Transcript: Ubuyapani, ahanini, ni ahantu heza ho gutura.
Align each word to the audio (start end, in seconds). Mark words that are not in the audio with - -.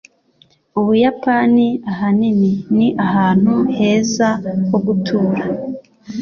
Ubuyapani, 0.79 1.65
ahanini, 1.91 2.53
ni 2.75 2.87
ahantu 3.05 3.53
heza 3.75 4.29
ho 4.69 4.77
gutura. 4.85 5.41